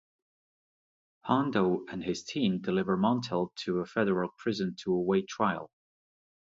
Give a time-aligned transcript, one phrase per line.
[1.25, 5.69] Hondo and his team deliver Montel to a federal prison to await trial.